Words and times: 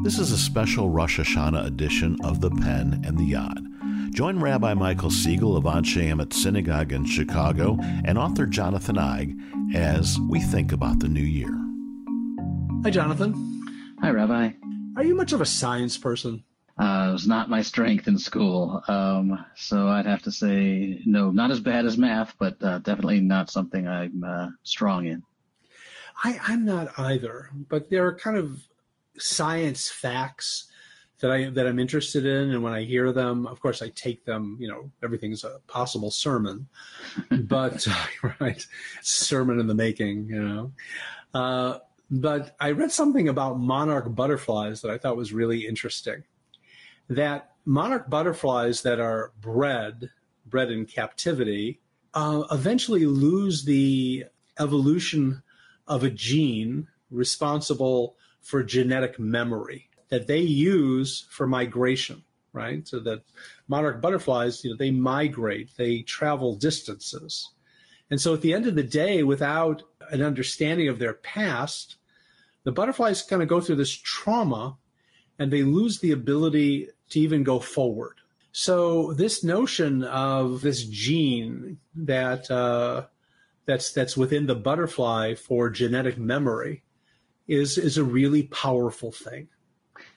This 0.00 0.20
is 0.20 0.30
a 0.30 0.38
special 0.38 0.90
Rosh 0.90 1.18
Hashanah 1.18 1.66
edition 1.66 2.18
of 2.22 2.40
The 2.40 2.50
Pen 2.50 3.02
and 3.04 3.18
the 3.18 3.32
Yad. 3.32 4.12
Join 4.14 4.38
Rabbi 4.38 4.72
Michael 4.74 5.10
Siegel 5.10 5.56
of 5.56 5.64
Anshe 5.64 6.00
Emet 6.00 6.32
Synagogue 6.32 6.92
in 6.92 7.04
Chicago 7.04 7.76
and 8.04 8.16
author 8.16 8.46
Jonathan 8.46 8.94
Eig 8.94 9.74
as 9.74 10.16
we 10.30 10.38
think 10.40 10.70
about 10.70 11.00
the 11.00 11.08
new 11.08 11.20
year. 11.20 11.52
Hi, 12.84 12.90
Jonathan. 12.90 13.34
Hi, 14.00 14.10
Rabbi. 14.10 14.52
Are 14.96 15.04
you 15.04 15.16
much 15.16 15.32
of 15.32 15.40
a 15.40 15.46
science 15.46 15.98
person? 15.98 16.44
Uh, 16.78 17.08
it 17.08 17.12
was 17.12 17.26
not 17.26 17.50
my 17.50 17.62
strength 17.62 18.06
in 18.06 18.18
school. 18.18 18.80
Um, 18.86 19.44
so 19.56 19.88
I'd 19.88 20.06
have 20.06 20.22
to 20.22 20.32
say 20.32 21.02
no, 21.06 21.32
not 21.32 21.50
as 21.50 21.58
bad 21.58 21.86
as 21.86 21.98
math, 21.98 22.36
but 22.38 22.62
uh, 22.62 22.78
definitely 22.78 23.20
not 23.20 23.50
something 23.50 23.88
I'm 23.88 24.22
uh, 24.22 24.50
strong 24.62 25.06
in. 25.06 25.24
I, 26.22 26.38
I'm 26.46 26.64
not 26.64 26.96
either, 27.00 27.50
but 27.68 27.90
there 27.90 28.06
are 28.06 28.14
kind 28.14 28.36
of 28.36 28.60
science 29.18 29.88
facts 29.88 30.70
that 31.20 31.30
I 31.30 31.50
that 31.50 31.66
I'm 31.66 31.78
interested 31.78 32.24
in, 32.24 32.50
and 32.50 32.62
when 32.62 32.72
I 32.72 32.84
hear 32.84 33.12
them, 33.12 33.46
of 33.46 33.60
course, 33.60 33.82
I 33.82 33.88
take 33.90 34.24
them. 34.24 34.56
You 34.60 34.68
know, 34.68 34.90
everything's 35.02 35.44
a 35.44 35.60
possible 35.66 36.10
sermon, 36.10 36.68
but 37.30 37.86
right, 38.40 38.64
sermon 39.02 39.60
in 39.60 39.66
the 39.66 39.74
making. 39.74 40.28
You 40.28 40.42
know, 40.42 40.72
uh, 41.34 41.78
but 42.10 42.56
I 42.60 42.70
read 42.70 42.92
something 42.92 43.28
about 43.28 43.58
monarch 43.58 44.14
butterflies 44.14 44.82
that 44.82 44.90
I 44.90 44.98
thought 44.98 45.16
was 45.16 45.32
really 45.32 45.66
interesting 45.66 46.24
that 47.08 47.52
monarch 47.64 48.08
butterflies 48.08 48.82
that 48.82 49.00
are 49.00 49.32
bred, 49.40 50.10
bred 50.46 50.70
in 50.70 50.86
captivity, 50.86 51.80
uh, 52.14 52.44
eventually 52.50 53.06
lose 53.06 53.64
the 53.64 54.24
evolution 54.58 55.42
of 55.86 56.04
a 56.04 56.10
gene 56.10 56.86
responsible 57.10 58.16
for 58.40 58.62
genetic 58.62 59.18
memory 59.18 59.88
that 60.08 60.26
they 60.26 60.40
use 60.40 61.26
for 61.30 61.46
migration, 61.46 62.22
right? 62.52 62.86
So 62.88 62.98
that 63.00 63.22
monarch 63.68 64.00
butterflies, 64.00 64.64
you 64.64 64.70
know, 64.70 64.76
they 64.76 64.90
migrate, 64.90 65.70
they 65.76 66.02
travel 66.02 66.56
distances. 66.56 67.50
And 68.10 68.20
so 68.20 68.34
at 68.34 68.40
the 68.40 68.54
end 68.54 68.66
of 68.66 68.74
the 68.74 68.82
day, 68.82 69.22
without 69.22 69.82
an 70.10 70.22
understanding 70.22 70.88
of 70.88 70.98
their 70.98 71.14
past, 71.14 71.96
the 72.64 72.72
butterflies 72.72 73.22
kind 73.22 73.42
of 73.42 73.48
go 73.48 73.60
through 73.60 73.76
this 73.76 73.92
trauma 73.92 74.76
and 75.38 75.52
they 75.52 75.62
lose 75.62 76.00
the 76.00 76.12
ability 76.12 76.88
to 77.10 77.20
even 77.20 77.42
go 77.42 77.60
forward. 77.60 78.16
So 78.52 79.12
this 79.12 79.44
notion 79.44 80.02
of 80.04 80.62
this 80.62 80.84
gene 80.84 81.78
that 81.94 82.50
uh, 82.50 83.06
that's 83.66 83.92
that's 83.92 84.16
within 84.16 84.46
the 84.46 84.54
butterfly 84.54 85.34
for 85.34 85.70
genetic 85.70 86.18
memory 86.18 86.82
is 87.48 87.78
is 87.78 87.96
a 87.96 88.04
really 88.04 88.44
powerful 88.44 89.10
thing. 89.10 89.48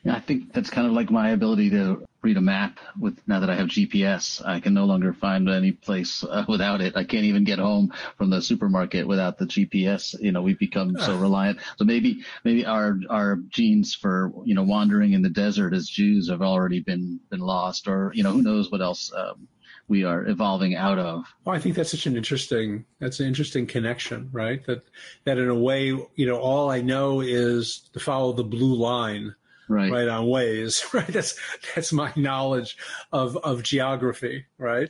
Yeah, 0.04 0.16
I 0.16 0.20
think 0.20 0.54
that's 0.54 0.70
kind 0.70 0.88
of 0.88 0.94
like 0.94 1.12
my 1.12 1.30
ability 1.30 1.70
to 1.72 2.04
read 2.24 2.38
a 2.38 2.42
map 2.42 2.80
with 3.00 3.20
now 3.28 3.40
that 3.40 3.50
I 3.50 3.56
have 3.56 3.68
GPS. 3.68 4.46
I 4.46 4.60
can 4.60 4.74
no 4.74 4.86
longer 4.86 5.14
find 5.14 5.50
any 5.50 5.72
place 5.72 6.24
uh, 6.24 6.44
without 6.48 6.82
it. 6.82 6.96
I 6.96 7.04
can't 7.04 7.26
even 7.26 7.44
get 7.44 7.60
home 7.60 7.94
from 8.18 8.30
the 8.30 8.42
supermarket 8.42 9.08
without 9.08 9.38
the 9.38 9.46
GPS. 9.46 10.20
You 10.20 10.32
know, 10.32 10.42
we've 10.42 10.60
become 10.60 10.98
so 10.98 11.18
reliant. 11.18 11.60
So 11.78 11.86
maybe 11.86 12.24
maybe 12.44 12.66
our 12.66 12.98
our 13.10 13.38
genes 13.50 13.94
for 13.94 14.32
you 14.44 14.56
know 14.56 14.64
wandering 14.64 15.14
in 15.14 15.22
the 15.22 15.30
desert 15.30 15.74
as 15.74 15.88
Jews 15.88 16.30
have 16.30 16.42
already 16.42 16.80
been 16.80 17.20
been 17.30 17.40
lost, 17.40 17.88
or 17.88 18.12
you 18.14 18.24
know 18.24 18.32
who 18.32 18.42
knows 18.42 18.72
what 18.72 18.82
else. 18.82 19.12
Um, 19.16 19.48
we 19.92 20.06
are 20.06 20.26
evolving 20.26 20.74
out 20.74 20.98
of. 20.98 21.26
Well, 21.44 21.54
I 21.54 21.60
think 21.60 21.76
that's 21.76 21.92
such 21.92 22.06
an 22.06 22.16
interesting 22.16 22.86
that's 23.00 23.20
an 23.20 23.28
interesting 23.28 23.68
connection, 23.68 24.30
right? 24.32 24.66
That 24.66 24.84
that 25.26 25.38
in 25.38 25.50
a 25.50 25.56
way, 25.56 25.88
you 25.88 26.26
know, 26.26 26.40
all 26.40 26.72
I 26.72 26.80
know 26.80 27.20
is 27.20 27.90
to 27.92 28.00
follow 28.00 28.32
the 28.32 28.46
blue 28.46 28.74
line 28.74 29.36
right, 29.68 29.92
right 29.92 30.08
on 30.08 30.28
Waze, 30.28 30.94
right? 30.94 31.08
That's 31.08 31.38
that's 31.76 31.92
my 31.92 32.14
knowledge 32.16 32.78
of 33.12 33.36
of 33.38 33.64
geography, 33.64 34.46
right? 34.58 34.90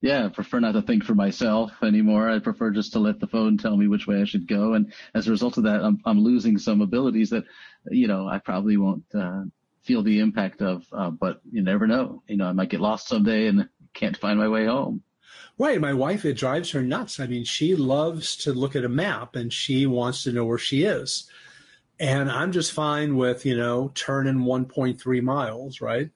Yeah, 0.00 0.26
I 0.26 0.28
prefer 0.28 0.60
not 0.60 0.72
to 0.72 0.82
think 0.82 1.02
for 1.02 1.16
myself 1.16 1.72
anymore. 1.82 2.30
I 2.30 2.38
prefer 2.38 2.70
just 2.70 2.92
to 2.92 3.00
let 3.00 3.18
the 3.18 3.26
phone 3.26 3.58
tell 3.58 3.76
me 3.76 3.88
which 3.88 4.06
way 4.06 4.20
I 4.20 4.24
should 4.24 4.46
go. 4.46 4.74
And 4.74 4.92
as 5.16 5.26
a 5.26 5.32
result 5.32 5.58
of 5.58 5.64
that, 5.64 5.82
I'm 5.82 5.98
I'm 6.04 6.20
losing 6.20 6.58
some 6.58 6.80
abilities 6.80 7.30
that, 7.30 7.42
you 7.90 8.06
know, 8.06 8.28
I 8.28 8.38
probably 8.38 8.76
won't 8.76 9.02
uh, 9.12 9.42
feel 9.82 10.04
the 10.04 10.20
impact 10.20 10.62
of. 10.62 10.86
Uh, 10.92 11.10
but 11.10 11.40
you 11.50 11.62
never 11.62 11.88
know. 11.88 12.22
You 12.28 12.36
know, 12.36 12.46
I 12.46 12.52
might 12.52 12.70
get 12.70 12.80
lost 12.80 13.08
someday 13.08 13.48
and 13.48 13.68
can't 13.98 14.16
find 14.16 14.38
my 14.38 14.48
way 14.48 14.66
home. 14.66 15.02
Right. 15.58 15.80
My 15.80 15.92
wife, 15.92 16.24
it 16.24 16.36
drives 16.36 16.70
her 16.70 16.82
nuts. 16.82 17.18
I 17.18 17.26
mean, 17.26 17.44
she 17.44 17.74
loves 17.74 18.36
to 18.38 18.52
look 18.52 18.76
at 18.76 18.84
a 18.84 18.88
map 18.88 19.34
and 19.34 19.52
she 19.52 19.86
wants 19.86 20.22
to 20.22 20.32
know 20.32 20.44
where 20.44 20.58
she 20.58 20.84
is. 20.84 21.28
And 21.98 22.30
I'm 22.30 22.52
just 22.52 22.72
fine 22.72 23.16
with, 23.16 23.44
you 23.44 23.56
know, 23.56 23.90
turning 23.94 24.44
1.3 24.44 25.22
miles, 25.22 25.80
right? 25.80 26.10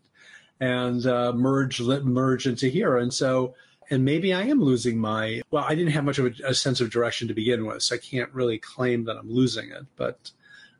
And 0.60 1.04
uh, 1.04 1.32
merge, 1.32 1.81
merge 1.81 2.47
into 2.47 2.69
here. 2.69 2.97
And 2.98 3.12
so, 3.12 3.56
and 3.91 4.04
maybe 4.04 4.32
I 4.32 4.43
am 4.43 4.62
losing 4.62 4.99
my, 4.99 5.43
well, 5.50 5.64
I 5.69 5.75
didn't 5.75 5.93
have 5.93 6.04
much 6.04 6.20
of 6.20 6.26
a, 6.26 6.50
a 6.50 6.54
sense 6.54 6.81
of 6.81 6.91
direction 6.91 7.26
to 7.26 7.34
begin 7.34 7.66
with. 7.66 7.82
So 7.82 7.97
I 7.97 7.99
can't 7.99 8.32
really 8.32 8.59
claim 8.59 9.04
that 9.06 9.16
I'm 9.16 9.28
losing 9.28 9.70
it. 9.70 9.87
But 9.97 10.31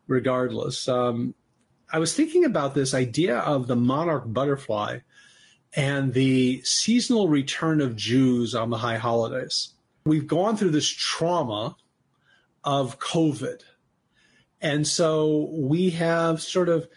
regardless, 0.07 0.87
um, 0.87 1.35
I 1.93 1.99
was 1.99 2.15
thinking 2.15 2.45
about 2.45 2.77
this 2.77 2.95
idea 2.95 3.39
of 3.39 3.67
the 3.67 3.77
monarch 3.77 4.23
butterfly 4.27 5.01
and 5.75 6.13
the 6.13 6.63
seasonal 6.63 7.29
return 7.29 7.81
of 7.81 7.97
Jews 7.97 8.55
on 8.55 8.71
the 8.71 8.79
high 8.79 8.99
holidays. 8.99 9.73
We've 10.05 10.27
gone 10.27 10.57
through 10.57 10.71
this 10.71 10.89
trauma 10.89 11.77
of 12.65 12.99
COVID 12.99 13.63
and 14.63 14.87
so 14.87 15.49
we 15.51 15.91
have 15.91 16.41
sort 16.41 16.69
of 16.69 16.89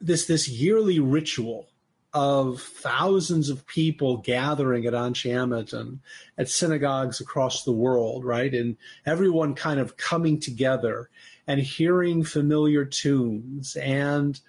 this 0.00 0.26
this 0.26 0.48
yearly 0.48 0.98
ritual 0.98 1.68
of 2.14 2.62
thousands 2.62 3.50
of 3.50 3.66
people 3.66 4.16
gathering 4.16 4.86
at 4.86 4.94
Emet 4.94 5.74
and 5.74 6.00
at 6.38 6.48
synagogues 6.48 7.20
across 7.20 7.64
the 7.64 7.72
world, 7.72 8.24
right? 8.24 8.54
And 8.54 8.78
everyone 9.04 9.54
kind 9.54 9.78
of 9.78 9.98
coming 9.98 10.40
together 10.40 11.10
and 11.46 11.60
hearing 11.60 12.24
familiar 12.24 12.86
tunes 12.86 13.76
and 13.76 14.40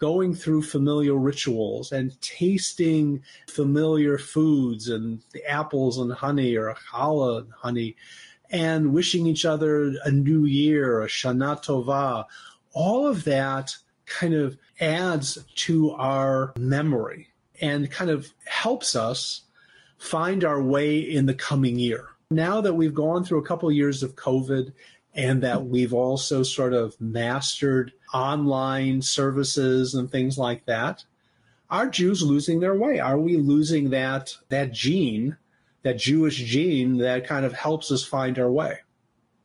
going 0.00 0.34
through 0.34 0.62
familiar 0.62 1.14
rituals 1.14 1.92
and 1.92 2.20
tasting 2.22 3.22
familiar 3.46 4.18
foods 4.18 4.88
and 4.88 5.22
the 5.32 5.44
apples 5.44 5.98
and 5.98 6.12
honey 6.12 6.56
or 6.56 6.74
challah 6.90 7.42
and 7.42 7.52
honey 7.52 7.94
and 8.50 8.92
wishing 8.92 9.26
each 9.26 9.44
other 9.44 9.94
a 10.04 10.10
new 10.10 10.44
year, 10.44 11.02
a 11.02 11.06
Shana 11.06 11.62
Tova. 11.62 12.24
All 12.72 13.06
of 13.06 13.24
that 13.24 13.76
kind 14.06 14.34
of 14.34 14.56
adds 14.80 15.38
to 15.54 15.92
our 15.92 16.52
memory 16.58 17.28
and 17.60 17.90
kind 17.90 18.10
of 18.10 18.32
helps 18.46 18.96
us 18.96 19.42
find 19.98 20.44
our 20.44 20.62
way 20.62 20.98
in 20.98 21.26
the 21.26 21.34
coming 21.34 21.78
year. 21.78 22.08
Now 22.30 22.60
that 22.62 22.74
we've 22.74 22.94
gone 22.94 23.22
through 23.22 23.38
a 23.38 23.46
couple 23.46 23.70
years 23.70 24.02
of 24.02 24.16
COVID 24.16 24.72
and 25.14 25.42
that 25.42 25.66
we've 25.66 25.92
also 25.92 26.42
sort 26.42 26.72
of 26.72 26.98
mastered 27.00 27.92
online 28.12 29.02
services 29.02 29.94
and 29.94 30.10
things 30.10 30.38
like 30.38 30.64
that, 30.66 31.04
are 31.70 31.88
Jews 31.88 32.22
losing 32.22 32.60
their 32.60 32.74
way? 32.74 32.98
Are 32.98 33.18
we 33.18 33.36
losing 33.36 33.90
that 33.90 34.36
that 34.48 34.72
gene 34.72 35.36
that 35.82 35.98
Jewish 35.98 36.36
gene 36.36 36.98
that 36.98 37.26
kind 37.26 37.46
of 37.46 37.52
helps 37.52 37.90
us 37.90 38.04
find 38.04 38.38
our 38.38 38.50
way? 38.50 38.80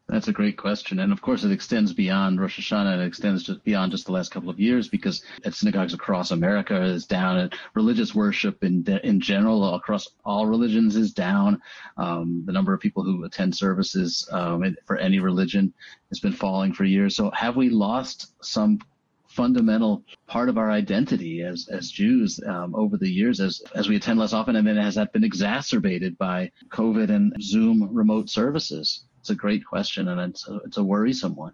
That's 0.07 0.27
a 0.27 0.33
great 0.33 0.55
question. 0.55 0.99
And 0.99 1.11
of 1.11 1.21
course, 1.21 1.43
it 1.43 1.51
extends 1.51 1.91
beyond 1.91 2.39
Rosh 2.39 2.59
Hashanah. 2.59 2.99
It 2.99 3.07
extends 3.07 3.41
just 3.41 3.63
beyond 3.63 3.91
just 3.91 4.05
the 4.05 4.11
last 4.11 4.29
couple 4.29 4.51
of 4.51 4.59
years 4.59 4.87
because 4.87 5.23
at 5.43 5.55
synagogues 5.55 5.95
across 5.95 6.29
America 6.29 6.79
is 6.79 7.07
down 7.07 7.37
and 7.39 7.53
religious 7.73 8.13
worship 8.13 8.63
in, 8.63 8.85
in 9.03 9.19
general 9.19 9.73
across 9.73 10.07
all 10.23 10.45
religions 10.45 10.95
is 10.95 11.11
down. 11.11 11.59
Um, 11.97 12.43
the 12.45 12.51
number 12.51 12.71
of 12.71 12.81
people 12.81 13.03
who 13.03 13.23
attend 13.23 13.55
services 13.55 14.29
um, 14.31 14.75
for 14.85 14.95
any 14.97 15.19
religion 15.19 15.73
has 16.09 16.19
been 16.19 16.33
falling 16.33 16.73
for 16.73 16.83
years. 16.83 17.15
So 17.15 17.31
have 17.31 17.55
we 17.55 17.69
lost 17.69 18.31
some 18.45 18.79
fundamental 19.27 20.03
part 20.27 20.49
of 20.49 20.57
our 20.57 20.71
identity 20.71 21.41
as 21.41 21.67
as 21.67 21.91
Jews 21.91 22.39
um, 22.47 22.73
over 22.75 22.95
the 22.95 23.09
years 23.09 23.39
as 23.39 23.61
as 23.73 23.89
we 23.89 23.95
attend 23.95 24.19
less 24.19 24.33
often, 24.33 24.55
and 24.55 24.67
then 24.67 24.77
has 24.77 24.95
that 24.95 25.11
been 25.13 25.23
exacerbated 25.23 26.17
by 26.17 26.51
COVID 26.69 27.09
and 27.09 27.35
Zoom 27.41 27.89
remote 27.91 28.29
services? 28.29 29.03
It's 29.25 29.31
a 29.31 29.33
great 29.35 29.65
question, 29.65 30.07
and 30.07 30.21
it's 30.21 30.47
a, 30.47 30.57
it's 30.57 30.77
a 30.77 30.83
worrisome 30.83 31.35
one. 31.35 31.53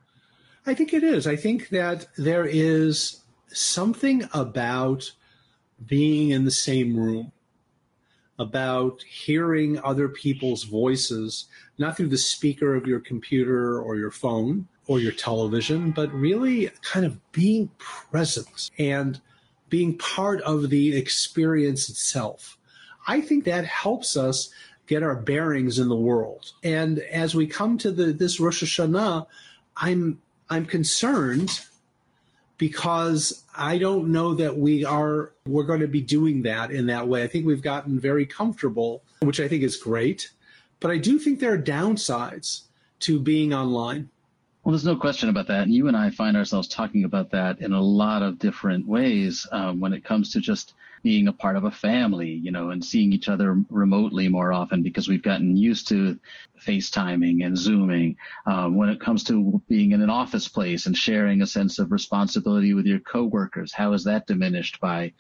I 0.65 0.73
think 0.73 0.91
it 0.91 1.05
is. 1.05 1.25
I 1.25 1.37
think 1.37 1.69
that 1.69 2.05
there 2.17 2.43
is 2.45 3.21
something 3.47 4.27
about 4.33 5.09
being 5.85 6.31
in 6.31 6.43
the 6.43 6.51
same 6.51 6.97
room, 6.97 7.31
about 8.37 9.03
hearing 9.03 9.79
other 9.85 10.09
people's 10.09 10.65
voices, 10.65 11.45
not 11.77 11.95
through 11.95 12.09
the 12.09 12.17
speaker 12.17 12.75
of 12.75 12.87
your 12.87 12.99
computer 12.99 13.81
or 13.81 13.95
your 13.95 14.11
phone, 14.11 14.67
or 14.87 14.99
your 14.99 15.13
television, 15.13 15.91
but 15.91 16.11
really 16.11 16.69
kind 16.81 17.05
of 17.05 17.31
being 17.31 17.69
present 17.77 18.69
and 18.77 19.21
being 19.69 19.97
part 19.97 20.41
of 20.41 20.69
the 20.69 20.97
experience 20.97 21.89
itself. 21.89 22.57
I 23.07 23.21
think 23.21 23.45
that 23.45 23.63
helps 23.63 24.17
us 24.17 24.49
get 24.87 25.03
our 25.03 25.15
bearings 25.15 25.79
in 25.79 25.89
the 25.89 25.95
world. 25.95 26.51
And 26.63 26.99
as 26.99 27.35
we 27.35 27.47
come 27.47 27.77
to 27.79 27.91
the, 27.91 28.05
this 28.13 28.39
Rosh 28.39 28.63
Hashanah, 28.63 29.25
I'm 29.77 30.21
I'm 30.49 30.65
concerned 30.65 31.61
because 32.57 33.43
I 33.55 33.77
don't 33.77 34.11
know 34.11 34.35
that 34.35 34.57
we 34.57 34.85
are 34.85 35.31
we're 35.45 35.63
going 35.63 35.79
to 35.79 35.87
be 35.87 36.01
doing 36.01 36.43
that 36.43 36.71
in 36.71 36.87
that 36.87 37.07
way. 37.07 37.23
I 37.23 37.27
think 37.27 37.45
we've 37.45 37.61
gotten 37.61 37.99
very 37.99 38.25
comfortable, 38.25 39.01
which 39.21 39.39
I 39.39 39.47
think 39.47 39.63
is 39.63 39.77
great, 39.77 40.29
but 40.79 40.91
I 40.91 40.97
do 40.97 41.17
think 41.17 41.39
there 41.39 41.53
are 41.53 41.61
downsides 41.61 42.63
to 43.01 43.19
being 43.19 43.53
online. 43.53 44.09
Well, 44.63 44.73
there's 44.73 44.85
no 44.85 44.95
question 44.95 45.29
about 45.29 45.47
that. 45.47 45.63
And 45.63 45.73
you 45.73 45.87
and 45.87 45.97
I 45.97 46.11
find 46.11 46.37
ourselves 46.37 46.67
talking 46.67 47.03
about 47.03 47.31
that 47.31 47.61
in 47.61 47.71
a 47.71 47.81
lot 47.81 48.21
of 48.21 48.37
different 48.37 48.87
ways 48.87 49.47
um, 49.51 49.79
when 49.79 49.91
it 49.91 50.03
comes 50.03 50.31
to 50.33 50.39
just 50.39 50.75
being 51.03 51.27
a 51.27 51.33
part 51.33 51.55
of 51.55 51.63
a 51.63 51.71
family, 51.71 52.29
you 52.29 52.51
know, 52.51 52.69
and 52.69 52.83
seeing 52.83 53.13
each 53.13 53.29
other 53.29 53.63
remotely 53.69 54.27
more 54.27 54.53
often 54.53 54.83
because 54.83 55.07
we've 55.07 55.23
gotten 55.23 55.57
used 55.57 55.87
to 55.89 56.19
FaceTiming 56.59 57.45
and 57.45 57.57
Zooming. 57.57 58.17
Um, 58.45 58.75
when 58.75 58.89
it 58.89 59.01
comes 59.01 59.23
to 59.25 59.61
being 59.67 59.91
in 59.91 60.01
an 60.01 60.09
office 60.09 60.47
place 60.47 60.85
and 60.85 60.95
sharing 60.95 61.41
a 61.41 61.47
sense 61.47 61.79
of 61.79 61.91
responsibility 61.91 62.73
with 62.73 62.85
your 62.85 62.99
coworkers, 62.99 63.73
how 63.73 63.93
is 63.93 64.03
that 64.03 64.27
diminished 64.27 64.79
by 64.79 65.13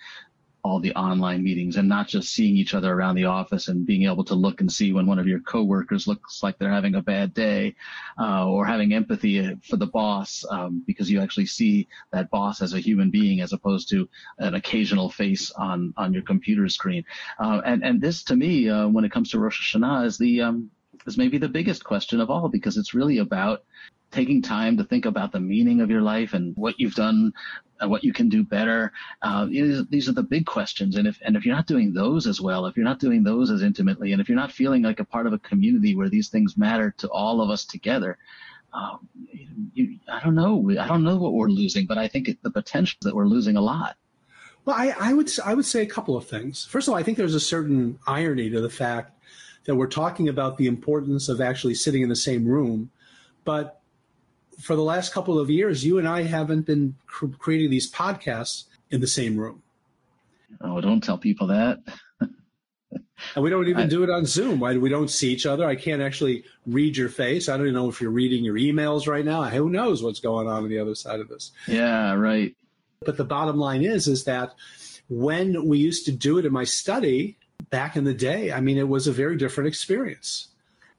all 0.63 0.79
the 0.79 0.93
online 0.93 1.43
meetings 1.43 1.75
and 1.75 1.89
not 1.89 2.07
just 2.07 2.31
seeing 2.31 2.55
each 2.55 2.73
other 2.73 2.93
around 2.93 3.15
the 3.15 3.25
office 3.25 3.67
and 3.67 3.85
being 3.85 4.03
able 4.03 4.23
to 4.23 4.35
look 4.35 4.61
and 4.61 4.71
see 4.71 4.93
when 4.93 5.07
one 5.07 5.19
of 5.19 5.27
your 5.27 5.39
coworkers 5.39 6.07
looks 6.07 6.43
like 6.43 6.57
they're 6.57 6.71
having 6.71 6.95
a 6.95 7.01
bad 7.01 7.33
day 7.33 7.75
uh, 8.19 8.47
or 8.47 8.65
having 8.65 8.93
empathy 8.93 9.55
for 9.63 9.77
the 9.77 9.87
boss 9.87 10.45
um, 10.49 10.83
because 10.85 11.09
you 11.09 11.19
actually 11.19 11.45
see 11.45 11.87
that 12.11 12.29
boss 12.29 12.61
as 12.61 12.73
a 12.73 12.79
human 12.79 13.09
being 13.09 13.41
as 13.41 13.53
opposed 13.53 13.89
to 13.89 14.07
an 14.39 14.55
occasional 14.55 15.09
face 15.09 15.51
on 15.51 15.93
on 15.97 16.13
your 16.13 16.23
computer 16.23 16.67
screen. 16.69 17.03
Uh, 17.39 17.61
and 17.65 17.83
and 17.83 18.01
this 18.01 18.23
to 18.23 18.35
me 18.35 18.69
uh, 18.69 18.87
when 18.87 19.05
it 19.05 19.11
comes 19.11 19.31
to 19.31 19.39
Rosh 19.39 19.75
Hashanah 19.75 20.05
is 20.05 20.17
the 20.17 20.41
um, 20.41 20.69
is 21.07 21.17
maybe 21.17 21.37
the 21.37 21.49
biggest 21.49 21.83
question 21.83 22.21
of 22.21 22.29
all 22.29 22.49
because 22.49 22.77
it's 22.77 22.93
really 22.93 23.17
about 23.17 23.63
taking 24.11 24.41
time 24.41 24.77
to 24.77 24.83
think 24.83 25.05
about 25.05 25.31
the 25.31 25.39
meaning 25.39 25.81
of 25.81 25.89
your 25.89 26.01
life 26.01 26.33
and 26.33 26.55
what 26.57 26.79
you've 26.79 26.95
done 26.95 27.33
what 27.87 28.03
you 28.03 28.13
can 28.13 28.29
do 28.29 28.43
better. 28.43 28.91
Uh, 29.21 29.45
these 29.45 30.07
are 30.07 30.13
the 30.13 30.23
big 30.23 30.45
questions. 30.45 30.95
And 30.95 31.07
if, 31.07 31.19
and 31.23 31.35
if 31.35 31.45
you're 31.45 31.55
not 31.55 31.67
doing 31.67 31.93
those 31.93 32.27
as 32.27 32.39
well, 32.39 32.65
if 32.65 32.75
you're 32.75 32.85
not 32.85 32.99
doing 32.99 33.23
those 33.23 33.49
as 33.49 33.63
intimately, 33.63 34.11
and 34.11 34.21
if 34.21 34.29
you're 34.29 34.35
not 34.35 34.51
feeling 34.51 34.83
like 34.83 34.99
a 34.99 35.05
part 35.05 35.27
of 35.27 35.33
a 35.33 35.39
community 35.39 35.95
where 35.95 36.09
these 36.09 36.29
things 36.29 36.57
matter 36.57 36.93
to 36.97 37.09
all 37.09 37.41
of 37.41 37.49
us 37.49 37.65
together, 37.65 38.17
um, 38.73 39.07
you, 39.73 39.99
I 40.09 40.21
don't 40.23 40.35
know. 40.35 40.71
I 40.79 40.87
don't 40.87 41.03
know 41.03 41.17
what 41.17 41.33
we're 41.33 41.49
losing, 41.49 41.85
but 41.85 41.97
I 41.97 42.07
think 42.07 42.29
it, 42.29 42.41
the 42.41 42.51
potential 42.51 42.97
that 43.01 43.15
we're 43.15 43.25
losing 43.25 43.57
a 43.57 43.61
lot. 43.61 43.97
Well, 44.63 44.75
I, 44.77 44.93
I 44.99 45.13
would 45.13 45.29
I 45.43 45.53
would 45.55 45.65
say 45.65 45.81
a 45.81 45.87
couple 45.87 46.15
of 46.15 46.25
things. 46.25 46.65
First 46.65 46.87
of 46.87 46.93
all, 46.93 46.99
I 46.99 47.03
think 47.03 47.17
there's 47.17 47.35
a 47.35 47.39
certain 47.39 47.99
irony 48.07 48.49
to 48.49 48.61
the 48.61 48.69
fact 48.69 49.17
that 49.65 49.75
we're 49.75 49.87
talking 49.87 50.29
about 50.29 50.57
the 50.57 50.67
importance 50.67 51.29
of 51.29 51.41
actually 51.41 51.75
sitting 51.75 52.01
in 52.01 52.09
the 52.09 52.15
same 52.15 52.45
room, 52.45 52.91
but 53.43 53.80
for 54.61 54.75
the 54.75 54.83
last 54.83 55.13
couple 55.13 55.39
of 55.39 55.49
years, 55.49 55.83
you 55.83 55.97
and 55.97 56.07
I 56.07 56.23
haven't 56.23 56.65
been 56.65 56.95
cr- 57.07 57.27
creating 57.39 57.69
these 57.69 57.91
podcasts 57.91 58.65
in 58.89 59.01
the 59.01 59.07
same 59.07 59.37
room. 59.37 59.63
Oh, 60.61 60.81
don't 60.81 61.01
tell 61.01 61.17
people 61.17 61.47
that. 61.47 61.79
and 62.21 63.43
we 63.43 63.49
don't 63.49 63.67
even 63.67 63.85
I, 63.85 63.87
do 63.87 64.03
it 64.03 64.09
on 64.09 64.25
Zoom. 64.25 64.59
We 64.59 64.89
don't 64.89 65.09
see 65.09 65.31
each 65.31 65.45
other. 65.45 65.65
I 65.65 65.75
can't 65.75 66.01
actually 66.01 66.43
read 66.65 66.97
your 66.97 67.09
face. 67.09 67.49
I 67.49 67.57
don't 67.57 67.67
even 67.67 67.75
know 67.75 67.89
if 67.89 68.01
you're 68.01 68.11
reading 68.11 68.43
your 68.43 68.55
emails 68.55 69.07
right 69.07 69.25
now. 69.25 69.43
Who 69.43 69.69
knows 69.69 70.03
what's 70.03 70.19
going 70.19 70.47
on 70.47 70.63
on 70.63 70.69
the 70.69 70.79
other 70.79 70.95
side 70.95 71.19
of 71.19 71.29
this? 71.29 71.51
Yeah, 71.67 72.13
right. 72.13 72.55
But 73.03 73.17
the 73.17 73.23
bottom 73.23 73.57
line 73.57 73.83
is, 73.83 74.07
is 74.07 74.25
that 74.25 74.53
when 75.09 75.65
we 75.67 75.79
used 75.79 76.05
to 76.05 76.11
do 76.11 76.37
it 76.37 76.45
in 76.45 76.53
my 76.53 76.63
study 76.63 77.37
back 77.69 77.95
in 77.95 78.03
the 78.03 78.13
day, 78.13 78.51
I 78.51 78.61
mean, 78.61 78.77
it 78.77 78.87
was 78.87 79.07
a 79.07 79.11
very 79.11 79.37
different 79.37 79.67
experience. 79.67 80.49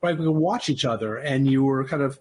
Right? 0.02 0.18
We 0.18 0.24
could 0.24 0.32
watch 0.32 0.68
each 0.68 0.84
other, 0.84 1.18
and 1.18 1.46
you 1.46 1.62
were 1.62 1.84
kind 1.84 2.02
of 2.02 2.18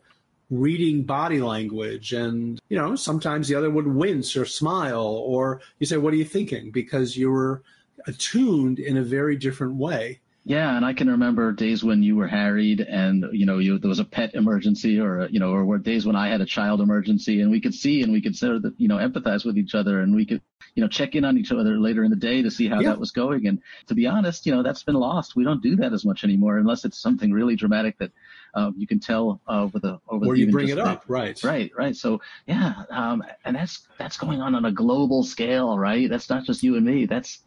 reading 0.51 1.03
body 1.03 1.39
language 1.39 2.11
and 2.11 2.59
you 2.67 2.77
know 2.77 2.95
sometimes 2.95 3.47
the 3.47 3.55
other 3.55 3.69
would 3.69 3.87
wince 3.87 4.35
or 4.35 4.45
smile 4.45 5.05
or 5.25 5.61
you 5.79 5.85
say 5.85 5.97
what 5.97 6.13
are 6.13 6.17
you 6.17 6.25
thinking 6.25 6.69
because 6.71 7.15
you 7.15 7.31
were 7.31 7.63
attuned 8.05 8.77
in 8.77 8.97
a 8.97 9.03
very 9.03 9.37
different 9.37 9.75
way 9.75 10.19
yeah, 10.43 10.75
and 10.75 10.83
I 10.83 10.93
can 10.93 11.07
remember 11.07 11.51
days 11.51 11.83
when 11.83 12.01
you 12.01 12.15
were 12.15 12.27
harried, 12.27 12.81
and 12.81 13.25
you 13.31 13.45
know, 13.45 13.59
you, 13.59 13.77
there 13.77 13.89
was 13.89 13.99
a 13.99 14.05
pet 14.05 14.33
emergency, 14.33 14.99
or 14.99 15.27
you 15.27 15.39
know, 15.39 15.51
or 15.51 15.63
were 15.63 15.77
days 15.77 16.07
when 16.07 16.15
I 16.15 16.29
had 16.29 16.41
a 16.41 16.47
child 16.47 16.81
emergency, 16.81 17.41
and 17.41 17.51
we 17.51 17.61
could 17.61 17.75
see 17.75 18.01
and 18.01 18.11
we 18.11 18.21
could 18.21 18.35
sort 18.35 18.65
of, 18.65 18.73
you 18.77 18.87
know, 18.87 18.97
empathize 18.97 19.45
with 19.45 19.55
each 19.55 19.75
other, 19.75 20.01
and 20.01 20.15
we 20.15 20.25
could, 20.25 20.41
you 20.73 20.81
know, 20.81 20.89
check 20.89 21.13
in 21.13 21.25
on 21.25 21.37
each 21.37 21.51
other 21.51 21.79
later 21.79 22.03
in 22.03 22.09
the 22.09 22.17
day 22.17 22.41
to 22.41 22.49
see 22.49 22.67
how 22.67 22.79
yeah. 22.79 22.89
that 22.89 22.99
was 22.99 23.11
going. 23.11 23.45
And 23.45 23.61
to 23.85 23.93
be 23.93 24.07
honest, 24.07 24.47
you 24.47 24.51
know, 24.51 24.63
that's 24.63 24.81
been 24.81 24.95
lost. 24.95 25.35
We 25.35 25.43
don't 25.43 25.61
do 25.61 25.75
that 25.75 25.93
as 25.93 26.05
much 26.05 26.23
anymore, 26.23 26.57
unless 26.57 26.85
it's 26.85 26.97
something 26.97 27.31
really 27.31 27.55
dramatic 27.55 27.99
that 27.99 28.11
um, 28.53 28.73
you 28.77 28.87
can 28.87 28.99
tell 28.99 29.41
uh, 29.47 29.63
over 29.63 29.79
the 29.79 29.99
over. 30.09 30.25
Or 30.25 30.35
you 30.35 30.51
bring 30.51 30.69
it 30.69 30.79
up, 30.79 31.03
right? 31.07 31.41
Right, 31.43 31.71
right. 31.75 31.95
So 31.95 32.21
yeah, 32.47 32.83
um, 32.89 33.23
and 33.45 33.55
that's 33.55 33.87
that's 33.97 34.17
going 34.17 34.41
on 34.41 34.55
on 34.55 34.65
a 34.65 34.71
global 34.71 35.23
scale, 35.23 35.77
right? 35.77 36.09
That's 36.09 36.29
not 36.29 36.45
just 36.45 36.63
you 36.63 36.75
and 36.75 36.85
me. 36.85 37.05
That's 37.05 37.39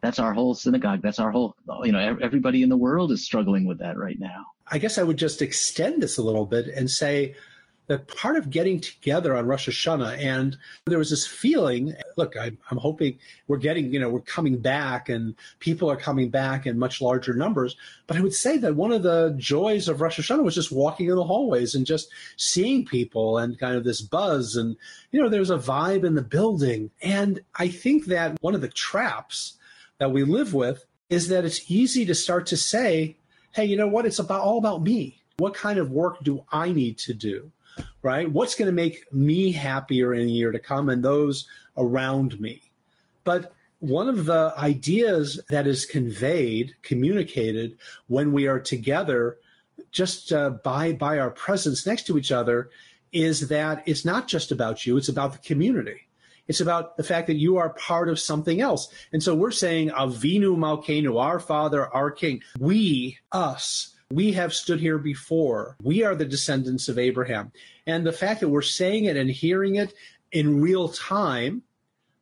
that's 0.00 0.18
our 0.18 0.32
whole 0.32 0.54
synagogue. 0.54 1.02
That's 1.02 1.18
our 1.18 1.30
whole, 1.30 1.56
you 1.82 1.92
know, 1.92 2.18
everybody 2.20 2.62
in 2.62 2.68
the 2.68 2.76
world 2.76 3.10
is 3.12 3.24
struggling 3.24 3.66
with 3.66 3.78
that 3.78 3.96
right 3.96 4.18
now. 4.18 4.46
I 4.68 4.78
guess 4.78 4.98
I 4.98 5.02
would 5.02 5.16
just 5.16 5.42
extend 5.42 6.02
this 6.02 6.18
a 6.18 6.22
little 6.22 6.46
bit 6.46 6.68
and 6.68 6.90
say 6.90 7.34
that 7.88 8.08
part 8.08 8.36
of 8.36 8.50
getting 8.50 8.80
together 8.80 9.36
on 9.36 9.46
Rosh 9.46 9.68
Hashanah, 9.68 10.18
and 10.18 10.56
there 10.86 10.98
was 10.98 11.10
this 11.10 11.26
feeling. 11.26 11.94
Look, 12.16 12.36
I, 12.36 12.52
I'm 12.70 12.78
hoping 12.78 13.18
we're 13.46 13.58
getting, 13.58 13.92
you 13.92 14.00
know, 14.00 14.08
we're 14.08 14.20
coming 14.20 14.58
back, 14.58 15.08
and 15.08 15.34
people 15.60 15.90
are 15.90 15.96
coming 15.96 16.30
back 16.30 16.66
in 16.66 16.78
much 16.78 17.00
larger 17.00 17.34
numbers. 17.34 17.76
But 18.06 18.16
I 18.16 18.20
would 18.20 18.34
say 18.34 18.56
that 18.58 18.74
one 18.74 18.92
of 18.92 19.02
the 19.02 19.34
joys 19.38 19.88
of 19.88 20.00
Rosh 20.00 20.18
Hashanah 20.18 20.42
was 20.42 20.54
just 20.54 20.72
walking 20.72 21.08
in 21.08 21.16
the 21.16 21.24
hallways 21.24 21.74
and 21.74 21.86
just 21.86 22.08
seeing 22.36 22.84
people 22.84 23.38
and 23.38 23.58
kind 23.58 23.76
of 23.76 23.84
this 23.84 24.00
buzz, 24.00 24.56
and 24.56 24.76
you 25.12 25.22
know, 25.22 25.28
there's 25.28 25.50
a 25.50 25.58
vibe 25.58 26.04
in 26.04 26.14
the 26.14 26.22
building. 26.22 26.90
And 27.02 27.40
I 27.54 27.68
think 27.68 28.06
that 28.06 28.36
one 28.40 28.54
of 28.54 28.60
the 28.60 28.68
traps 28.68 29.54
that 29.98 30.12
we 30.12 30.24
live 30.24 30.54
with 30.54 30.84
is 31.08 31.28
that 31.28 31.44
it's 31.44 31.70
easy 31.70 32.04
to 32.06 32.14
start 32.14 32.46
to 32.46 32.56
say, 32.56 33.16
hey, 33.52 33.64
you 33.64 33.76
know 33.76 33.86
what? 33.86 34.06
It's 34.06 34.18
about 34.18 34.42
all 34.42 34.58
about 34.58 34.82
me. 34.82 35.22
What 35.38 35.54
kind 35.54 35.78
of 35.78 35.90
work 35.90 36.22
do 36.22 36.44
I 36.50 36.72
need 36.72 36.98
to 36.98 37.14
do? 37.14 37.52
Right? 38.02 38.30
What's 38.30 38.54
going 38.54 38.66
to 38.66 38.72
make 38.72 39.12
me 39.12 39.52
happier 39.52 40.14
in 40.14 40.22
a 40.22 40.30
year 40.30 40.52
to 40.52 40.58
come 40.58 40.88
and 40.88 41.04
those 41.04 41.46
around 41.76 42.40
me? 42.40 42.62
But 43.24 43.52
one 43.80 44.08
of 44.08 44.24
the 44.24 44.54
ideas 44.56 45.40
that 45.48 45.66
is 45.66 45.84
conveyed, 45.84 46.74
communicated 46.82 47.76
when 48.06 48.32
we 48.32 48.46
are 48.46 48.60
together, 48.60 49.38
just 49.90 50.32
uh, 50.32 50.50
by 50.50 50.92
by 50.92 51.18
our 51.18 51.30
presence 51.30 51.86
next 51.86 52.06
to 52.06 52.18
each 52.18 52.32
other, 52.32 52.70
is 53.12 53.48
that 53.48 53.82
it's 53.86 54.04
not 54.04 54.28
just 54.28 54.50
about 54.50 54.86
you; 54.86 54.96
it's 54.96 55.08
about 55.08 55.32
the 55.32 55.38
community. 55.38 56.06
It's 56.48 56.60
about 56.60 56.96
the 56.96 57.02
fact 57.02 57.26
that 57.26 57.36
you 57.36 57.56
are 57.56 57.70
part 57.70 58.08
of 58.08 58.20
something 58.20 58.60
else. 58.60 58.88
And 59.12 59.22
so 59.22 59.34
we're 59.34 59.50
saying 59.50 59.90
Avinu 59.90 60.56
Malkeinu, 60.56 61.20
our 61.20 61.40
Father, 61.40 61.92
our 61.92 62.10
King. 62.10 62.42
We, 62.58 63.18
us, 63.32 63.95
we 64.10 64.32
have 64.32 64.54
stood 64.54 64.80
here 64.80 64.98
before. 64.98 65.76
We 65.82 66.04
are 66.04 66.14
the 66.14 66.24
descendants 66.24 66.88
of 66.88 66.98
Abraham. 66.98 67.52
And 67.86 68.06
the 68.06 68.12
fact 68.12 68.40
that 68.40 68.48
we're 68.48 68.62
saying 68.62 69.04
it 69.04 69.16
and 69.16 69.30
hearing 69.30 69.76
it 69.76 69.94
in 70.32 70.60
real 70.60 70.88
time 70.88 71.62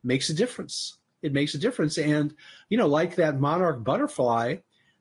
makes 0.03 0.29
a 0.29 0.33
difference. 0.33 0.97
It 1.21 1.33
makes 1.33 1.53
a 1.53 1.59
difference. 1.59 1.97
And, 1.97 2.33
you 2.69 2.77
know, 2.77 2.87
like 2.87 3.15
that 3.15 3.39
monarch 3.39 3.83
butterfly 3.83 4.57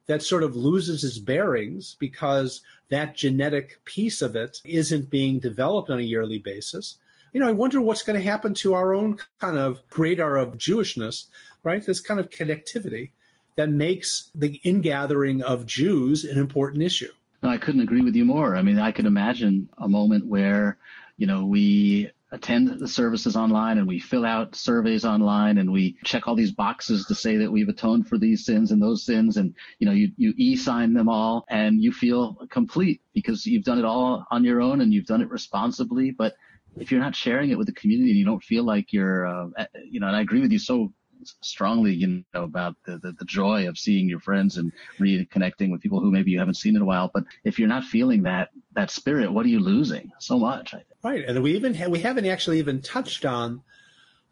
that 0.06 0.22
sort 0.22 0.42
of 0.42 0.54
loses 0.54 1.02
its 1.02 1.18
bearings 1.18 1.96
because 1.98 2.60
that 2.90 3.16
genetic 3.16 3.82
piece 3.84 4.20
of 4.20 4.36
it 4.36 4.58
isn't 4.64 5.08
being 5.08 5.38
developed 5.38 5.88
on 5.88 5.98
a 5.98 6.02
yearly 6.02 6.38
basis 6.38 6.98
you 7.34 7.40
know, 7.40 7.48
I 7.48 7.52
wonder 7.52 7.80
what's 7.80 8.04
going 8.04 8.18
to 8.18 8.24
happen 8.24 8.54
to 8.54 8.74
our 8.74 8.94
own 8.94 9.18
kind 9.40 9.58
of 9.58 9.82
radar 9.98 10.36
of 10.36 10.56
Jewishness, 10.56 11.24
right? 11.64 11.84
This 11.84 12.00
kind 12.00 12.20
of 12.20 12.30
connectivity 12.30 13.10
that 13.56 13.70
makes 13.70 14.30
the 14.34 14.60
ingathering 14.64 15.42
of 15.42 15.66
Jews 15.66 16.24
an 16.24 16.38
important 16.38 16.82
issue. 16.82 17.12
I 17.42 17.58
couldn't 17.58 17.82
agree 17.82 18.00
with 18.00 18.16
you 18.16 18.24
more. 18.24 18.56
I 18.56 18.62
mean, 18.62 18.78
I 18.78 18.90
could 18.90 19.06
imagine 19.06 19.68
a 19.78 19.88
moment 19.88 20.26
where, 20.26 20.78
you 21.18 21.26
know, 21.26 21.44
we 21.44 22.10
attend 22.32 22.80
the 22.80 22.88
services 22.88 23.36
online 23.36 23.78
and 23.78 23.86
we 23.86 24.00
fill 24.00 24.24
out 24.24 24.56
surveys 24.56 25.04
online 25.04 25.58
and 25.58 25.70
we 25.70 25.96
check 26.04 26.26
all 26.26 26.34
these 26.34 26.50
boxes 26.50 27.06
to 27.06 27.14
say 27.14 27.36
that 27.36 27.52
we've 27.52 27.68
atoned 27.68 28.08
for 28.08 28.18
these 28.18 28.44
sins 28.44 28.72
and 28.72 28.82
those 28.82 29.04
sins 29.04 29.36
and 29.36 29.54
you 29.78 29.86
know 29.86 29.92
you, 29.92 30.10
you 30.16 30.34
e-sign 30.36 30.94
them 30.94 31.08
all 31.08 31.44
and 31.48 31.80
you 31.80 31.92
feel 31.92 32.34
complete 32.50 33.00
because 33.12 33.46
you've 33.46 33.62
done 33.62 33.78
it 33.78 33.84
all 33.84 34.26
on 34.32 34.42
your 34.42 34.60
own 34.60 34.80
and 34.80 34.92
you've 34.92 35.06
done 35.06 35.22
it 35.22 35.30
responsibly 35.30 36.10
but 36.10 36.34
if 36.76 36.90
you're 36.90 37.00
not 37.00 37.14
sharing 37.14 37.50
it 37.50 37.58
with 37.58 37.66
the 37.66 37.72
community 37.72 38.10
and 38.10 38.18
you 38.18 38.24
don't 38.24 38.42
feel 38.42 38.64
like 38.64 38.92
you're, 38.92 39.26
uh, 39.26 39.46
you 39.88 40.00
know, 40.00 40.08
and 40.08 40.16
I 40.16 40.20
agree 40.20 40.40
with 40.40 40.52
you 40.52 40.58
so 40.58 40.92
strongly, 41.40 41.92
you 41.92 42.24
know, 42.34 42.44
about 42.44 42.76
the, 42.84 42.98
the, 42.98 43.12
the, 43.12 43.24
joy 43.24 43.68
of 43.68 43.78
seeing 43.78 44.08
your 44.08 44.20
friends 44.20 44.56
and 44.56 44.72
reconnecting 44.98 45.70
with 45.70 45.80
people 45.80 46.00
who 46.00 46.10
maybe 46.10 46.30
you 46.30 46.38
haven't 46.38 46.54
seen 46.54 46.76
in 46.76 46.82
a 46.82 46.84
while. 46.84 47.10
But 47.12 47.24
if 47.44 47.58
you're 47.58 47.68
not 47.68 47.84
feeling 47.84 48.22
that, 48.24 48.50
that 48.74 48.90
spirit, 48.90 49.32
what 49.32 49.46
are 49.46 49.48
you 49.48 49.60
losing? 49.60 50.12
So 50.18 50.38
much. 50.38 50.74
Right. 51.02 51.24
And 51.24 51.42
we 51.42 51.54
even, 51.54 51.74
ha- 51.74 51.88
we 51.88 52.00
haven't 52.00 52.26
actually 52.26 52.58
even 52.58 52.82
touched 52.82 53.24
on 53.24 53.62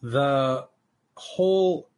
the 0.02 0.66
whole 1.16 1.88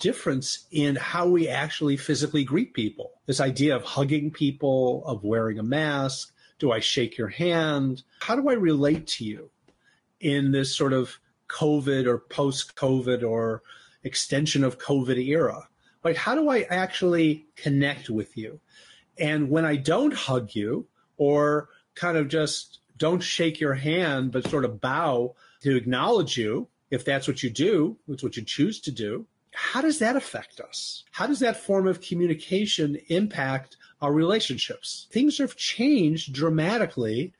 difference 0.00 0.66
in 0.70 0.96
how 0.96 1.28
we 1.28 1.48
actually 1.48 1.96
physically 1.96 2.44
greet 2.44 2.74
people. 2.74 3.12
This 3.26 3.40
idea 3.40 3.76
of 3.76 3.82
hugging 3.82 4.30
people, 4.30 5.04
of 5.06 5.24
wearing 5.24 5.58
a 5.58 5.62
mask. 5.62 6.32
Do 6.58 6.72
I 6.72 6.80
shake 6.80 7.18
your 7.18 7.28
hand? 7.28 8.02
How 8.20 8.36
do 8.36 8.48
I 8.48 8.54
relate 8.54 9.06
to 9.08 9.24
you? 9.24 9.50
in 10.24 10.52
this 10.52 10.74
sort 10.74 10.94
of 10.94 11.20
COVID 11.48 12.06
or 12.06 12.18
post 12.18 12.76
COVID 12.76 13.28
or 13.28 13.62
extension 14.04 14.62
of 14.62 14.78
COVID 14.78 15.18
era? 15.26 15.68
Like, 16.04 16.16
how 16.16 16.34
do 16.34 16.48
I 16.50 16.62
actually 16.62 17.46
connect 17.56 18.10
with 18.10 18.36
you? 18.36 18.60
And 19.18 19.50
when 19.50 19.64
I 19.64 19.76
don't 19.76 20.14
hug 20.14 20.54
you 20.54 20.86
or 21.16 21.68
kind 21.94 22.16
of 22.16 22.28
just 22.28 22.80
don't 22.96 23.22
shake 23.22 23.60
your 23.60 23.74
hand, 23.74 24.32
but 24.32 24.48
sort 24.48 24.64
of 24.64 24.80
bow 24.80 25.34
to 25.62 25.76
acknowledge 25.76 26.36
you, 26.36 26.68
if 26.90 27.04
that's 27.04 27.26
what 27.26 27.42
you 27.42 27.50
do, 27.50 27.96
it's 28.08 28.22
what 28.22 28.36
you 28.36 28.44
choose 28.44 28.80
to 28.82 28.92
do, 28.92 29.26
how 29.52 29.80
does 29.80 30.00
that 30.00 30.16
affect 30.16 30.60
us? 30.60 31.04
How 31.12 31.26
does 31.26 31.38
that 31.40 31.56
form 31.56 31.86
of 31.86 32.00
communication 32.00 32.98
impact 33.08 33.76
our 34.02 34.12
relationships? 34.12 35.06
Things 35.10 35.38
have 35.38 35.56
changed 35.56 36.32
dramatically. 36.32 37.32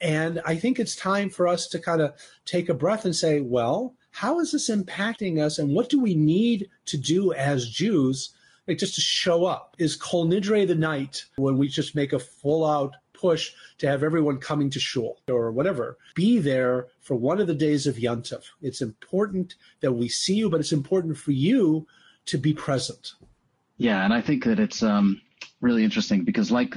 And 0.00 0.40
I 0.44 0.56
think 0.56 0.78
it's 0.78 0.96
time 0.96 1.30
for 1.30 1.46
us 1.46 1.68
to 1.68 1.78
kind 1.78 2.00
of 2.00 2.14
take 2.44 2.68
a 2.68 2.74
breath 2.74 3.04
and 3.04 3.14
say, 3.14 3.40
well, 3.40 3.94
how 4.10 4.40
is 4.40 4.52
this 4.52 4.70
impacting 4.70 5.38
us? 5.40 5.58
And 5.58 5.74
what 5.74 5.88
do 5.88 6.00
we 6.00 6.14
need 6.14 6.68
to 6.86 6.96
do 6.96 7.32
as 7.32 7.68
Jews 7.68 8.30
like 8.66 8.78
just 8.78 8.94
to 8.96 9.00
show 9.00 9.44
up? 9.44 9.76
Is 9.78 9.96
Kol 9.96 10.26
Nidre 10.26 10.66
the 10.66 10.74
night 10.74 11.24
when 11.36 11.58
we 11.58 11.68
just 11.68 11.94
make 11.94 12.12
a 12.12 12.18
full 12.18 12.64
out 12.64 12.96
push 13.20 13.52
to 13.78 13.86
have 13.86 14.02
everyone 14.02 14.38
coming 14.38 14.70
to 14.70 14.80
shul 14.80 15.20
or 15.28 15.52
whatever. 15.52 15.98
Be 16.14 16.38
there 16.38 16.86
for 17.00 17.14
one 17.14 17.40
of 17.40 17.46
the 17.46 17.54
days 17.54 17.86
of 17.86 17.96
Yontif. 17.96 18.44
It's 18.62 18.80
important 18.80 19.56
that 19.80 19.92
we 19.92 20.08
see 20.08 20.34
you, 20.34 20.48
but 20.48 20.60
it's 20.60 20.72
important 20.72 21.18
for 21.18 21.32
you 21.32 21.86
to 22.26 22.38
be 22.38 22.54
present. 22.54 23.12
Yeah, 23.76 24.04
and 24.04 24.12
I 24.12 24.20
think 24.20 24.44
that 24.44 24.58
it's 24.58 24.82
um, 24.82 25.20
really 25.60 25.84
interesting 25.84 26.24
because, 26.24 26.50
like 26.50 26.74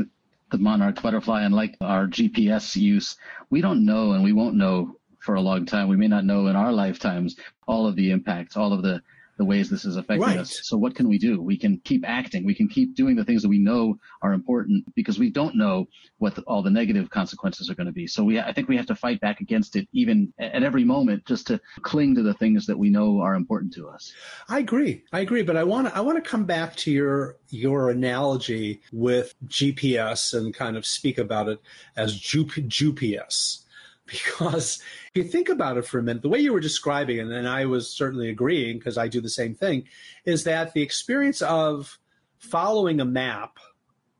the 0.52 0.58
monarch 0.58 1.02
butterfly 1.02 1.44
and 1.44 1.56
like 1.56 1.75
our 1.82 2.08
GPS 2.08 2.75
use, 2.75 3.16
we 3.50 3.62
don't 3.62 3.86
know 3.86 4.12
and 4.12 4.24
we 4.24 4.34
won't 4.34 4.56
know 4.56 4.96
for 5.24 5.36
a 5.36 5.42
long 5.42 5.65
time. 5.65 5.88
We 5.88 5.98
may 5.98 6.08
not 6.08 6.25
know 6.25 6.48
in 6.48 6.56
our 6.56 6.72
lifetimes 6.72 7.36
all 7.68 7.88
of 7.88 7.96
the 7.96 8.12
impacts, 8.12 8.58
all 8.58 8.74
of 8.74 8.84
the 8.84 9.01
the 9.38 9.46
ways 9.46 9.70
this 9.70 9.84
is 9.84 9.98
affecting 9.98 10.27
right. 10.27 10.38
us. 10.38 10.60
So 10.63 10.77
what 10.77 10.96
can 10.96 11.10
we 11.10 11.18
do? 11.18 11.42
We 11.42 11.58
can 11.58 11.80
keep 11.84 12.08
acting. 12.08 12.46
We 12.46 12.53
can 12.53 12.68
keep 12.68 12.96
doing 12.96 13.15
the 13.15 13.25
things 13.25 13.42
that 13.42 13.50
we 13.50 13.58
know 13.58 13.98
are 14.22 14.32
important 14.32 14.86
because 14.96 15.18
we 15.18 15.32
don't 15.32 15.56
know 15.56 15.88
what 16.20 16.36
the, 16.36 16.44
all 16.44 16.62
the 16.62 16.70
negative 16.70 17.10
consequences 17.10 17.70
are 17.70 17.75
going 17.75 17.88
to 17.88 17.94
be. 17.94 18.06
So 18.06 18.24
we, 18.24 18.39
I 18.39 18.53
think 18.53 18.70
we 18.70 18.77
have 18.77 18.86
to 18.88 18.96
fight 18.96 19.20
back 19.22 19.42
against 19.42 19.75
it 19.75 19.88
even 19.92 20.32
at 20.39 20.63
every 20.63 20.84
moment 20.84 21.25
just 21.25 21.48
to 21.48 21.60
cling 21.82 22.13
to 22.15 22.22
the 22.22 22.36
things 22.36 22.68
that 22.68 22.77
we 22.77 22.89
know 22.89 23.22
are 23.22 23.34
important 23.34 23.74
to 23.74 23.89
us. 23.89 24.13
I 24.50 24.60
agree. 24.60 25.03
I 25.12 25.22
agree. 25.22 25.42
But 25.42 25.58
I 25.58 25.63
want 25.63 25.88
to, 25.88 25.98
I 25.98 26.01
want 26.01 26.24
to 26.24 26.30
come 26.30 26.46
back 26.46 26.75
to 26.77 26.92
your, 26.92 27.38
your 27.50 27.89
analogy 27.89 28.82
with 28.92 29.34
GPS 29.48 30.38
and 30.38 30.53
kind 30.53 30.77
of 30.77 30.86
speak 30.86 31.18
about 31.18 31.50
it 31.50 31.60
as 31.96 32.20
GPS 32.20 33.62
because 34.07 34.81
if 35.13 35.24
you 35.24 35.24
think 35.24 35.50
about 35.50 35.77
it 35.77 35.86
for 35.86 36.00
a 36.00 36.03
minute, 36.03 36.22
the 36.22 36.29
way 36.29 36.39
you 36.39 36.53
were 36.53 36.60
describing 36.60 37.17
it, 37.17 37.27
and 37.27 37.48
I 37.48 37.65
was 37.65 37.89
certainly 37.89 38.29
agreeing 38.29 38.77
because 38.77 38.98
I 38.98 39.07
do 39.07 39.22
the 39.22 39.29
same 39.29 39.55
thing, 39.55 39.86
is 40.25 40.43
that 40.43 40.74
the 40.74 40.81
experience 40.81 41.41
of 41.41 42.00
following 42.38 43.00
a 43.00 43.05
map 43.05 43.57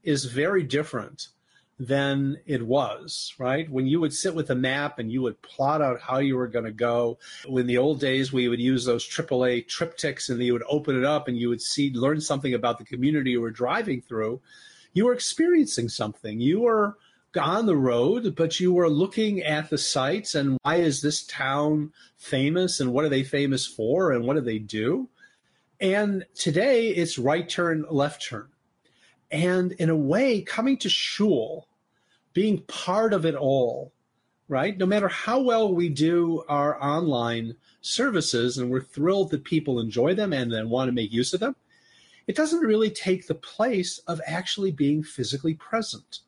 is 0.03 0.25
very 0.25 0.63
different 0.63 1.27
than 1.79 2.37
it 2.45 2.65
was, 2.65 3.33
right? 3.39 3.69
When 3.69 3.87
you 3.87 3.99
would 3.99 4.13
sit 4.13 4.35
with 4.35 4.49
a 4.49 4.55
map 4.55 4.99
and 4.99 5.11
you 5.11 5.21
would 5.23 5.41
plot 5.41 5.81
out 5.81 5.99
how 5.99 6.19
you 6.19 6.37
were 6.37 6.47
going 6.47 6.65
to 6.65 6.71
go. 6.71 7.17
In 7.47 7.67
the 7.67 7.77
old 7.77 7.99
days, 7.99 8.31
we 8.31 8.47
would 8.47 8.59
use 8.59 8.85
those 8.85 9.07
AAA 9.07 9.67
TripTiks 9.67 10.29
and 10.29 10.41
you 10.41 10.53
would 10.53 10.63
open 10.69 10.97
it 10.97 11.03
up 11.03 11.27
and 11.27 11.37
you 11.37 11.49
would 11.49 11.61
see, 11.61 11.91
learn 11.91 12.21
something 12.21 12.53
about 12.53 12.77
the 12.77 12.85
community 12.85 13.31
you 13.31 13.41
were 13.41 13.51
driving 13.51 14.01
through. 14.01 14.39
You 14.93 15.05
were 15.05 15.13
experiencing 15.13 15.89
something. 15.89 16.39
You 16.39 16.61
were 16.61 16.97
on 17.37 17.65
the 17.65 17.75
road, 17.75 18.35
but 18.35 18.59
you 18.59 18.73
were 18.73 18.89
looking 18.89 19.41
at 19.41 19.69
the 19.69 19.77
sites 19.77 20.35
and 20.35 20.57
why 20.61 20.75
is 20.75 21.01
this 21.01 21.23
town 21.25 21.91
famous 22.17 22.79
and 22.79 22.93
what 22.93 23.05
are 23.05 23.09
they 23.09 23.23
famous 23.23 23.65
for 23.65 24.11
and 24.11 24.25
what 24.25 24.35
do 24.35 24.41
they 24.41 24.59
do? 24.59 25.09
And 25.79 26.25
today 26.35 26.89
it's 26.89 27.17
right 27.17 27.47
turn, 27.47 27.85
left 27.89 28.25
turn. 28.27 28.47
And 29.31 29.71
in 29.73 29.89
a 29.89 29.95
way, 29.95 30.41
coming 30.41 30.77
to 30.77 30.89
shul, 30.89 31.67
being 32.33 32.61
part 32.63 33.13
of 33.13 33.25
it 33.25 33.35
all, 33.35 33.91
right? 34.47 34.77
No 34.77 34.85
matter 34.85 35.07
how 35.07 35.41
well 35.41 35.73
we 35.73 35.89
do 35.89 36.43
our 36.47 36.81
online 36.81 37.55
services, 37.81 38.57
and 38.57 38.69
we're 38.69 38.81
thrilled 38.81 39.31
that 39.31 39.43
people 39.43 39.79
enjoy 39.79 40.13
them 40.13 40.33
and 40.33 40.51
then 40.51 40.69
want 40.69 40.87
to 40.87 40.93
make 40.93 41.11
use 41.11 41.33
of 41.33 41.39
them, 41.39 41.55
it 42.27 42.35
doesn't 42.35 42.59
really 42.59 42.89
take 42.89 43.27
the 43.27 43.35
place 43.35 43.97
of 44.07 44.21
actually 44.25 44.71
being 44.71 45.03
physically 45.03 45.55
present 45.55 46.19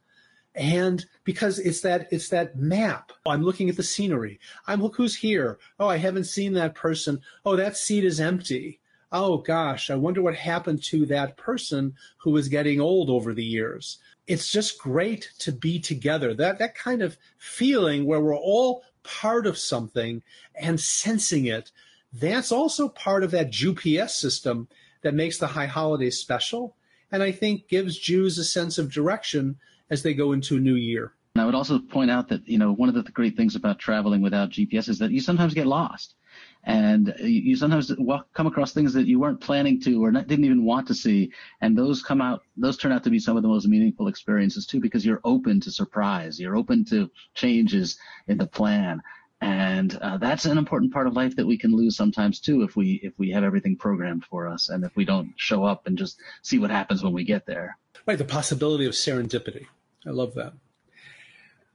and 0.56 1.06
because 1.26 1.60
it's 1.60 1.82
that 1.82 2.08
it's 2.12 2.30
that 2.30 2.56
map. 2.56 3.12
I'm 3.26 3.44
looking 3.44 3.70
at 3.70 3.76
the 3.76 3.84
scenery. 3.84 4.40
I'm 4.68 4.82
look 4.82 4.96
who's 4.96 5.16
here. 5.16 5.60
Oh 5.80 5.88
i 5.88 5.98
haven't 5.98 6.26
seen 6.26 6.54
that 6.54 6.76
person. 6.76 7.22
Oh 7.46 7.56
that 7.58 7.78
seat 7.78 8.06
is 8.06 8.20
empty. 8.20 8.80
Oh 9.12 9.38
gosh 9.38 9.90
i 9.90 9.96
wonder 9.96 10.22
what 10.22 10.36
happened 10.36 10.82
to 10.84 11.06
that 11.08 11.38
person 11.38 11.94
who 12.18 12.32
was 12.32 12.48
getting 12.48 12.80
old 12.80 13.10
over 13.10 13.34
the 13.34 13.44
years. 13.44 14.00
It's 14.28 14.50
just 14.50 14.80
great 14.80 15.30
to 15.40 15.52
be 15.52 15.80
together. 15.80 16.34
That 16.34 16.58
that 16.60 16.76
kind 16.76 17.02
of 17.02 17.18
feeling 17.38 18.06
where 18.06 18.22
we're 18.22 18.38
all 18.38 18.84
part 19.04 19.46
of 19.46 19.58
something 19.58 20.24
and 20.56 20.80
sensing 20.80 21.46
it. 21.46 21.72
That's 22.14 22.52
also 22.52 22.88
part 22.88 23.24
of 23.24 23.32
that 23.32 23.52
GPS 23.52 24.12
system 24.12 24.70
that 25.02 25.14
makes 25.14 25.38
the 25.38 25.48
high 25.48 25.68
holidays 25.68 26.18
special. 26.18 26.78
And 27.12 27.22
i 27.22 27.32
think 27.32 27.68
gives 27.68 28.00
jews 28.00 28.38
a 28.38 28.44
sense 28.46 28.78
of 28.78 28.92
direction 28.92 29.58
as 29.90 30.04
they 30.04 30.14
go 30.14 30.32
into 30.32 30.58
a 30.58 30.60
new 30.60 30.76
year. 30.76 31.14
And 31.36 31.42
I 31.42 31.46
would 31.46 31.56
also 31.56 31.80
point 31.80 32.10
out 32.10 32.30
that, 32.30 32.48
you 32.48 32.58
know, 32.58 32.72
one 32.72 32.88
of 32.88 32.96
the 32.96 33.04
great 33.12 33.36
things 33.36 33.56
about 33.56 33.78
traveling 33.78 34.22
without 34.22 34.52
GPS 34.52 34.88
is 34.88 35.00
that 35.00 35.12
you 35.12 35.20
sometimes 35.20 35.54
get 35.54 35.68
lost. 35.68 36.16
And 36.64 37.14
you 37.20 37.56
sometimes 37.58 37.94
walk, 37.98 38.28
come 38.34 38.48
across 38.48 38.74
things 38.74 38.94
that 38.94 39.06
you 39.06 39.20
weren't 39.20 39.42
planning 39.42 39.82
to 39.82 40.04
or 40.04 40.12
not, 40.12 40.28
didn't 40.28 40.46
even 40.46 40.64
want 40.64 40.88
to 40.88 40.96
see. 40.96 41.32
And 41.62 41.78
those 41.78 42.02
come 42.02 42.22
out, 42.22 42.44
those 42.58 42.78
turn 42.78 42.92
out 42.92 43.04
to 43.04 43.10
be 43.10 43.20
some 43.20 43.36
of 43.36 43.44
the 43.44 43.50
most 43.50 43.68
meaningful 43.68 44.08
experiences 44.08 44.66
too, 44.66 44.80
because 44.80 45.06
you're 45.06 45.22
open 45.24 45.60
to 45.62 45.72
surprise. 45.72 46.40
You're 46.40 46.56
open 46.56 46.86
to 46.86 47.12
changes 47.34 48.00
in 48.28 48.38
the 48.38 48.48
plan. 48.48 49.02
And 49.42 49.96
uh, 49.98 50.18
that's 50.18 50.46
an 50.46 50.58
important 50.58 50.94
part 50.94 51.08
of 51.08 51.14
life 51.14 51.36
that 51.36 51.46
we 51.46 51.58
can 51.58 51.76
lose 51.76 51.98
sometimes 51.98 52.40
too 52.40 52.64
if 52.64 52.76
we 52.76 53.02
if 53.04 53.14
we 53.18 53.32
have 53.32 53.44
everything 53.44 53.76
programmed 53.76 54.24
for 54.24 54.48
us 54.48 54.70
and 54.70 54.84
if 54.86 54.96
we 54.96 55.04
don't 55.04 55.34
show 55.36 55.66
up 55.66 55.86
and 55.86 55.98
just 55.98 56.20
see 56.42 56.58
what 56.58 56.72
happens 56.72 57.04
when 57.04 57.14
we 57.14 57.26
get 57.26 57.46
there. 57.46 57.78
Right, 58.08 58.18
the 58.18 58.24
possibility 58.24 58.86
of 58.86 58.94
serendipity. 58.94 59.68
I 60.06 60.12
love 60.12 60.34
that. 60.36 60.54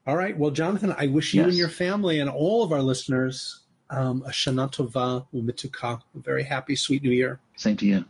All 0.07 0.17
right. 0.17 0.37
Well, 0.37 0.51
Jonathan, 0.51 0.95
I 0.97 1.07
wish 1.07 1.35
you 1.35 1.43
yes. 1.43 1.49
and 1.49 1.59
your 1.59 1.69
family 1.69 2.21
and 2.21 2.31
all 2.31 2.63
of 2.63 2.73
our 2.73 2.83
listeners 2.83 3.61
um, 3.91 4.23
a 4.27 4.31
Shana 4.31 4.73
Tova 4.73 5.27
Umituka, 5.35 6.01
a 6.01 6.19
very 6.19 6.45
happy, 6.45 6.77
sweet 6.77 7.03
New 7.03 7.11
Year. 7.11 7.41
Same 7.57 7.77
to 7.77 7.87
you. 7.87 8.05